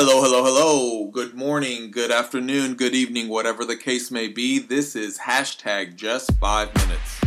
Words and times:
Hello, 0.00 0.22
hello, 0.22 0.44
hello. 0.44 1.10
Good 1.10 1.34
morning, 1.34 1.90
good 1.90 2.12
afternoon, 2.12 2.74
good 2.74 2.94
evening, 2.94 3.28
whatever 3.28 3.64
the 3.64 3.74
case 3.74 4.12
may 4.12 4.28
be. 4.28 4.60
This 4.60 4.94
is 4.94 5.18
hashtag 5.18 5.96
just 5.96 6.30
five 6.38 6.72
minutes. 6.76 7.20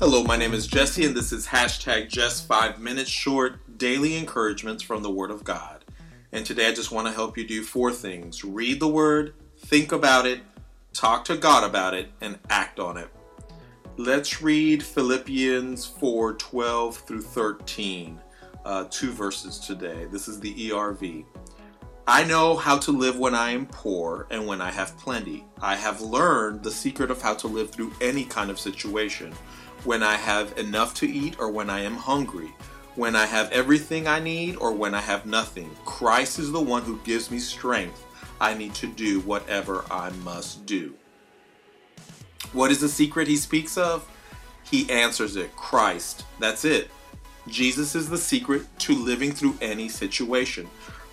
Hello, 0.00 0.24
my 0.24 0.36
name 0.36 0.52
is 0.52 0.66
Jesse, 0.66 1.04
and 1.04 1.16
this 1.16 1.30
is 1.30 1.46
hashtag 1.46 2.08
just 2.08 2.48
five 2.48 2.80
minutes 2.80 3.08
short 3.08 3.60
daily 3.76 4.16
encouragements 4.16 4.82
from 4.82 5.02
the 5.02 5.10
Word 5.10 5.30
of 5.30 5.44
God. 5.44 5.84
And 6.32 6.44
today 6.44 6.68
I 6.68 6.74
just 6.74 6.92
want 6.92 7.06
to 7.06 7.12
help 7.12 7.36
you 7.36 7.46
do 7.46 7.62
four 7.62 7.92
things 7.92 8.44
read 8.44 8.80
the 8.80 8.88
Word, 8.88 9.34
think 9.58 9.92
about 9.92 10.26
it, 10.26 10.40
talk 10.92 11.24
to 11.26 11.36
God 11.36 11.64
about 11.64 11.94
it, 11.94 12.10
and 12.20 12.38
act 12.50 12.78
on 12.78 12.96
it. 12.96 13.08
Let's 13.96 14.42
read 14.42 14.82
Philippians 14.82 15.86
4 15.86 16.34
12 16.34 16.96
through 16.96 17.22
13, 17.22 18.20
uh, 18.64 18.84
two 18.90 19.12
verses 19.12 19.58
today. 19.58 20.06
This 20.10 20.28
is 20.28 20.40
the 20.40 20.54
ERV. 20.70 21.24
I 22.08 22.22
know 22.22 22.54
how 22.54 22.78
to 22.78 22.92
live 22.92 23.18
when 23.18 23.34
I 23.34 23.50
am 23.50 23.66
poor 23.66 24.28
and 24.30 24.46
when 24.46 24.60
I 24.60 24.70
have 24.70 24.96
plenty. 24.96 25.44
I 25.60 25.74
have 25.74 26.00
learned 26.00 26.62
the 26.62 26.70
secret 26.70 27.10
of 27.10 27.20
how 27.20 27.34
to 27.34 27.48
live 27.48 27.70
through 27.70 27.92
any 28.00 28.24
kind 28.24 28.48
of 28.48 28.60
situation 28.60 29.32
when 29.82 30.02
I 30.02 30.14
have 30.14 30.56
enough 30.58 30.94
to 30.94 31.08
eat 31.08 31.36
or 31.38 31.50
when 31.50 31.70
I 31.70 31.80
am 31.80 31.96
hungry, 31.96 32.54
when 32.96 33.14
I 33.14 33.26
have 33.26 33.52
everything 33.52 34.08
I 34.08 34.20
need 34.20 34.56
or 34.56 34.72
when 34.72 34.94
I 34.94 35.00
have 35.00 35.26
nothing. 35.26 35.70
Christ 35.84 36.38
is 36.38 36.50
the 36.50 36.60
one 36.60 36.82
who 36.82 36.98
gives 37.04 37.30
me 37.30 37.38
strength. 37.38 38.04
I 38.40 38.54
need 38.54 38.74
to 38.74 38.86
do 38.86 39.20
whatever 39.20 39.84
I 39.90 40.10
must 40.24 40.66
do. 40.66 40.94
What 42.52 42.70
is 42.70 42.80
the 42.80 42.88
secret 42.88 43.28
he 43.28 43.36
speaks 43.36 43.76
of? 43.76 44.08
He 44.62 44.90
answers 44.90 45.36
it 45.36 45.54
Christ. 45.56 46.24
That's 46.40 46.64
it. 46.64 46.90
Jesus 47.48 47.94
is 47.94 48.08
the 48.08 48.18
secret 48.18 48.62
to 48.80 48.94
living 48.94 49.30
through 49.30 49.56
any 49.60 49.88
situation. 49.88 50.68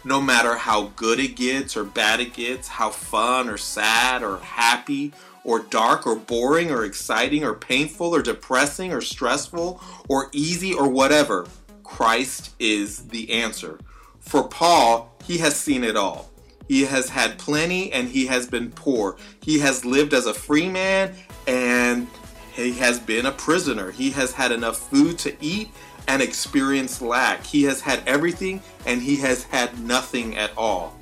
No 0.06 0.20
matter 0.20 0.56
how 0.56 0.92
good 0.96 1.20
it 1.20 1.36
gets 1.36 1.78
or 1.78 1.84
bad 1.84 2.20
it 2.20 2.34
gets, 2.34 2.68
how 2.68 2.90
fun 2.90 3.48
or 3.48 3.58
sad 3.58 4.24
or 4.24 4.40
happy 4.40 5.14
or 5.44 5.60
dark 5.60 6.08
or 6.08 6.16
boring 6.16 6.72
or 6.72 6.86
exciting 6.86 7.44
or 7.44 7.54
painful 7.54 8.16
or 8.16 8.22
depressing 8.22 8.92
or 8.92 9.02
stressful 9.02 9.82
or 10.10 10.30
easy 10.34 10.74
or 10.74 10.90
whatever, 10.90 11.48
Christ 11.94 12.56
is 12.58 13.10
the 13.10 13.32
answer. 13.32 13.78
For 14.20 14.48
Paul, 14.48 15.16
he 15.26 15.38
has 15.38 15.56
seen 15.56 15.84
it 15.84 15.96
all. 15.96 16.32
He 16.68 16.86
has 16.86 17.08
had 17.08 17.38
plenty 17.38 17.94
and 17.94 18.08
he 18.08 18.26
has 18.26 18.48
been 18.48 18.72
poor. 18.72 19.16
He 19.44 19.60
has 19.60 19.86
lived 19.86 20.16
as 20.16 20.26
a 20.26 20.34
free 20.34 20.68
man 20.68 21.14
and 21.46 22.08
he 22.52 22.74
has 22.80 23.00
been 23.00 23.28
a 23.28 23.32
prisoner. 23.32 23.92
He 23.92 24.10
has 24.10 24.32
had 24.32 24.52
enough 24.52 24.90
food 24.90 25.20
to 25.20 25.36
eat 25.40 25.70
and 26.08 26.20
experience 26.20 27.00
lack. 27.00 27.46
He 27.46 27.62
has 27.66 27.80
had 27.80 28.02
everything 28.08 28.64
and 28.88 29.00
he 29.00 29.18
has 29.18 29.44
had 29.44 29.80
nothing 29.80 30.36
at 30.36 30.50
all. 30.58 30.98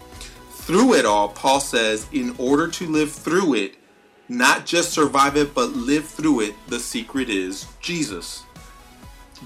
Through 0.50 0.96
it 0.96 1.06
all, 1.06 1.30
Paul 1.30 1.62
says, 1.62 2.06
in 2.12 2.36
order 2.38 2.68
to 2.68 2.86
live 2.86 3.14
through 3.14 3.54
it, 3.54 3.76
not 4.28 4.66
just 4.66 4.92
survive 4.92 5.38
it, 5.38 5.54
but 5.54 5.70
live 5.70 6.06
through 6.06 6.42
it. 6.42 6.56
The 6.68 6.82
secret 6.82 7.30
is 7.30 7.66
Jesus. 7.80 8.44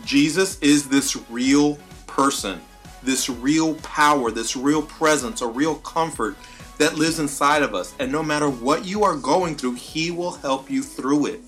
Jesus 0.04 0.60
is 0.60 0.90
this 0.90 1.16
real 1.30 1.78
person, 2.08 2.62
this 3.04 3.30
real 3.30 3.76
power, 3.76 4.32
this 4.32 4.56
real 4.56 4.82
presence, 4.82 5.42
a 5.42 5.48
real 5.48 5.76
comfort 5.76 6.36
that 6.78 6.96
lives 6.96 7.20
inside 7.20 7.64
of 7.64 7.74
us. 7.74 7.94
And 8.00 8.12
no 8.12 8.22
matter 8.22 8.50
what 8.50 8.86
you 8.86 9.04
are 9.04 9.16
going 9.16 9.56
through, 9.56 9.76
He 9.76 10.12
will 10.12 10.34
help 10.34 10.70
you 10.70 10.84
through 10.84 11.28
it. 11.28 11.42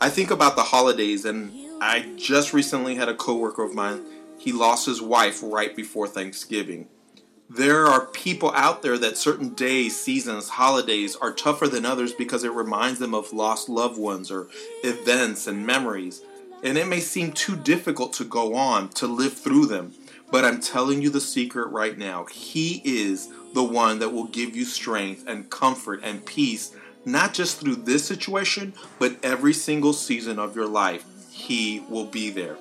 I 0.00 0.10
think 0.10 0.30
about 0.30 0.56
the 0.56 0.62
holidays, 0.62 1.24
and 1.24 1.52
I 1.80 2.12
just 2.16 2.52
recently 2.52 2.94
had 2.94 3.08
a 3.08 3.14
coworker 3.14 3.62
of 3.62 3.74
mine. 3.74 4.04
He 4.38 4.52
lost 4.52 4.86
his 4.86 5.00
wife 5.00 5.40
right 5.42 5.74
before 5.74 6.06
Thanksgiving 6.06 6.88
there 7.48 7.86
are 7.86 8.06
people 8.06 8.50
out 8.54 8.82
there 8.82 8.98
that 8.98 9.16
certain 9.16 9.50
days, 9.50 9.98
seasons, 9.98 10.48
holidays 10.48 11.14
are 11.16 11.32
tougher 11.32 11.68
than 11.68 11.86
others 11.86 12.12
because 12.12 12.42
it 12.42 12.52
reminds 12.52 12.98
them 12.98 13.14
of 13.14 13.32
lost 13.32 13.68
loved 13.68 13.98
ones 13.98 14.30
or 14.30 14.48
events 14.82 15.46
and 15.46 15.64
memories. 15.64 16.22
And 16.62 16.78
it 16.78 16.86
may 16.86 17.00
seem 17.00 17.32
too 17.32 17.56
difficult 17.56 18.12
to 18.14 18.24
go 18.24 18.54
on 18.54 18.88
to 18.90 19.06
live 19.06 19.34
through 19.34 19.66
them. 19.66 19.92
But 20.30 20.44
I'm 20.44 20.60
telling 20.60 21.02
you 21.02 21.10
the 21.10 21.20
secret 21.20 21.68
right 21.68 21.96
now. 21.96 22.24
He 22.24 22.82
is 22.84 23.28
the 23.54 23.62
one 23.62 24.00
that 24.00 24.12
will 24.12 24.26
give 24.26 24.56
you 24.56 24.64
strength 24.64 25.24
and 25.26 25.48
comfort 25.50 26.00
and 26.02 26.24
peace, 26.24 26.74
not 27.04 27.32
just 27.32 27.60
through 27.60 27.76
this 27.76 28.04
situation, 28.04 28.74
but 28.98 29.16
every 29.22 29.52
single 29.52 29.92
season 29.92 30.38
of 30.38 30.56
your 30.56 30.66
life. 30.66 31.04
He 31.30 31.80
will 31.88 32.06
be 32.06 32.30
there. 32.30 32.56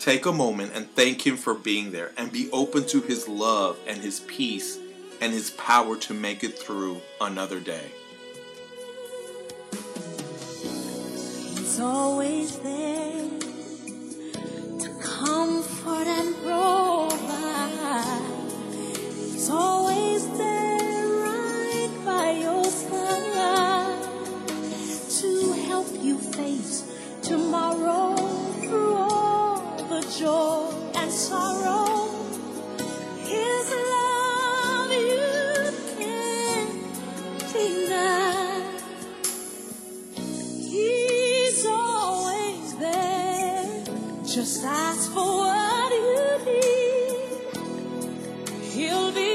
Take 0.00 0.26
a 0.26 0.32
moment 0.32 0.72
and 0.74 0.90
thank 0.90 1.26
Him 1.26 1.36
for 1.36 1.54
being 1.54 1.92
there 1.92 2.10
and 2.18 2.32
be 2.32 2.50
open 2.50 2.86
to 2.88 3.00
His 3.00 3.28
love 3.28 3.78
and 3.86 3.98
His 3.98 4.20
peace 4.20 4.78
and 5.20 5.32
His 5.32 5.50
power 5.52 5.96
to 5.96 6.12
make 6.12 6.44
it 6.44 6.58
through 6.58 7.00
another 7.20 7.60
day. 7.60 7.90
Always 11.84 12.58
there 12.60 13.28
to 14.78 14.88
comfort 15.02 16.06
and 16.06 16.34
provide. 16.42 18.22
He's 19.32 19.50
always 19.50 20.26
there 20.38 21.06
right 21.28 21.90
by 22.04 22.30
your 22.44 22.64
side 22.64 24.02
to 25.20 25.52
help 25.68 25.88
you 26.02 26.18
face 26.18 26.84
tomorrow 27.22 28.16
through 28.62 28.94
all 28.94 29.76
the 29.90 30.00
joy 30.18 30.72
and 30.94 31.10
sorrow. 31.12 31.83
Just 44.44 44.62
ask 44.62 45.10
for 45.10 45.24
what 45.24 45.90
you 45.90 46.38
need. 46.44 47.30
He'll 48.74 49.10
be 49.12 49.33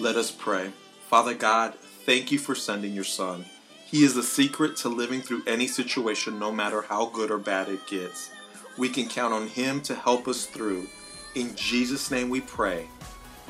Let 0.00 0.14
us 0.14 0.30
pray. 0.30 0.70
Father 1.08 1.34
God, 1.34 1.74
thank 2.06 2.30
you 2.30 2.38
for 2.38 2.54
sending 2.54 2.92
your 2.92 3.02
Son. 3.02 3.44
He 3.84 4.04
is 4.04 4.14
the 4.14 4.22
secret 4.22 4.76
to 4.76 4.88
living 4.88 5.20
through 5.20 5.42
any 5.46 5.66
situation, 5.66 6.38
no 6.38 6.52
matter 6.52 6.82
how 6.82 7.06
good 7.06 7.32
or 7.32 7.38
bad 7.38 7.68
it 7.68 7.84
gets. 7.88 8.30
We 8.76 8.90
can 8.90 9.08
count 9.08 9.34
on 9.34 9.48
Him 9.48 9.80
to 9.82 9.96
help 9.96 10.28
us 10.28 10.46
through. 10.46 10.86
In 11.34 11.52
Jesus' 11.56 12.12
name 12.12 12.30
we 12.30 12.40
pray. 12.40 12.86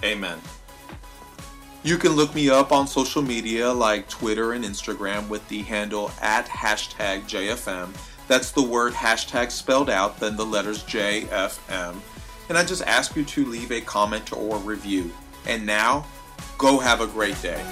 Amen. 0.03 0.39
You 1.83 1.99
can 1.99 2.13
look 2.13 2.35
me 2.35 2.49
up 2.49 2.73
on 2.73 2.87
social 2.87 3.21
media 3.21 3.71
like 3.71 4.09
Twitter 4.09 4.53
and 4.55 4.65
Instagram 4.65 5.29
with 5.29 5.47
the 5.49 5.61
handle 5.63 6.11
at 6.23 6.47
hashtag 6.47 7.25
JFM. 7.25 7.91
That's 8.27 8.53
the 8.53 8.63
word 8.63 8.95
hashtag 8.95 9.51
spelled 9.51 9.91
out, 9.91 10.19
then 10.19 10.37
the 10.37 10.47
letters 10.47 10.83
JFM. 10.85 11.97
And 12.49 12.57
I 12.57 12.65
just 12.65 12.83
ask 12.85 13.17
you 13.17 13.25
to 13.27 13.45
leave 13.45 13.71
a 13.71 13.83
comment 13.83 14.33
or 14.33 14.57
review. 14.59 15.11
And 15.47 15.67
now, 15.67 16.07
go 16.57 16.79
have 16.79 17.01
a 17.01 17.07
great 17.07 17.41
day. 17.43 17.65